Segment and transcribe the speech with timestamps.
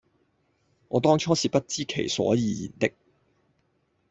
[0.87, 2.95] 我當初是不知其所以然的；